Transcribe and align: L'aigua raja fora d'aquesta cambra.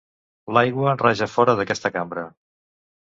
L'aigua 0.57 0.95
raja 1.03 1.29
fora 1.35 1.55
d'aquesta 1.59 1.95
cambra. 1.99 2.25